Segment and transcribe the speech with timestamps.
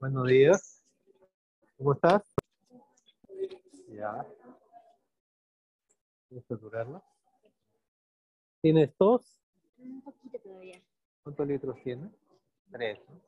[0.00, 0.82] Buenos días.
[1.76, 2.22] ¿Cómo estás?
[3.88, 4.26] Ya.
[6.26, 7.04] ¿Quieres saturarla?
[8.62, 9.38] ¿Tienes tos?
[9.76, 10.80] Un poquito todavía.
[11.22, 12.10] ¿Cuántos litros tiene?
[12.72, 12.98] Tres.
[13.10, 13.20] ¿no?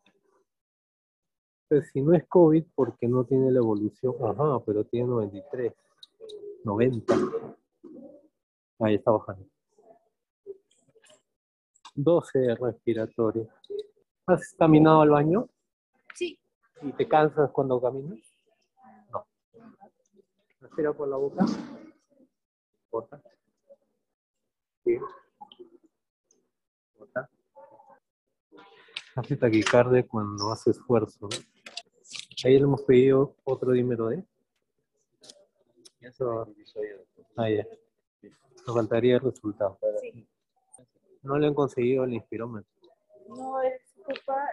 [1.68, 4.14] Pues si no es COVID, porque no tiene la evolución.
[4.24, 5.74] Ajá, pero tiene 93.
[6.64, 7.14] 90.
[8.78, 9.46] Ahí está bajando.
[11.94, 13.46] 12 respiratorio.
[14.26, 15.50] ¿Has caminado al baño?
[16.14, 16.38] Sí.
[16.84, 18.18] ¿Y te cansas cuando caminas?
[19.10, 19.26] No.
[20.60, 21.44] Respira por la boca.
[22.90, 23.22] Bota.
[24.84, 24.98] Sí.
[26.98, 27.30] Bota.
[29.14, 31.28] Hace taquicardia cuando hace esfuerzo.
[31.30, 31.36] ¿no?
[32.44, 34.26] Ahí le hemos pedido otro dímero D.
[36.00, 36.52] Eso.
[37.36, 37.64] Ah, ya.
[38.66, 39.78] Nos faltaría el resultado.
[40.00, 40.26] Sí.
[41.22, 42.68] No le han conseguido el inspirómetro.
[43.28, 44.51] No es culpa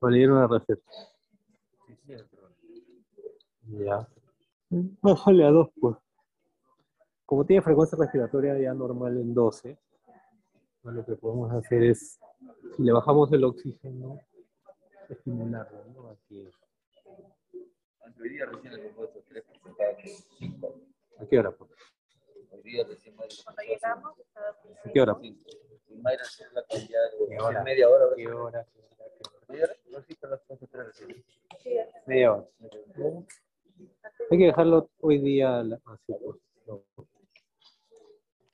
[0.00, 0.08] O
[0.48, 0.82] receta.
[3.78, 4.08] Ya.
[5.02, 5.96] Bájale a 2, pues.
[7.24, 9.78] Como tiene frecuencia respiratoria ya normal en 12,
[10.82, 12.18] lo que podemos hacer es,
[12.76, 14.20] si le bajamos el oxígeno,
[15.08, 16.10] estimularlo, ¿no?
[16.10, 16.16] A
[21.18, 21.50] ¿A qué hora?
[21.52, 21.70] Pues?
[24.84, 25.16] ¿A qué hora?
[26.04, 28.14] Mayra se la en media hora.
[28.14, 28.66] ¿Qué hora?
[29.48, 30.42] Media hora, no las
[32.06, 32.46] Media hora.
[34.30, 36.84] Hay que dejarlo hoy día así, pues, no.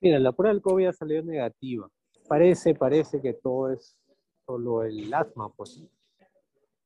[0.01, 1.91] Mira, la prueba del COVID ha salido negativa.
[2.29, 3.99] Parece, parece que todo es
[4.47, 5.83] solo el asma, pues.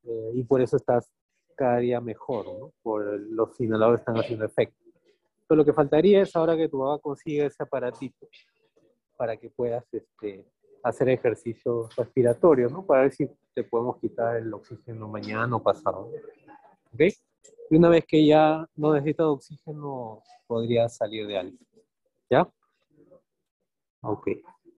[0.05, 1.13] Eh, y por eso estás
[1.55, 2.73] cada día mejor, ¿no?
[2.83, 4.83] Por los inhaladores están haciendo efecto.
[5.47, 8.27] Pero lo que faltaría es ahora que tu mamá consiga ese aparatito
[9.17, 10.45] para que puedas este,
[10.85, 12.85] hacer ejercicio respiratorio, ¿no?
[12.85, 16.11] Para ver si te podemos quitar el oxígeno mañana o pasado.
[16.93, 17.01] ¿Ok?
[17.71, 21.57] Y una vez que ya no necesitas oxígeno, podrías salir de algo.
[22.31, 22.47] ¿Ya?
[24.03, 24.29] Ok.